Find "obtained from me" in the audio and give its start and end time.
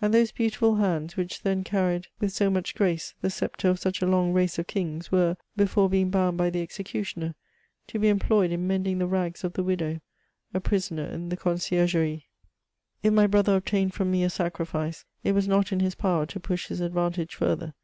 13.56-14.22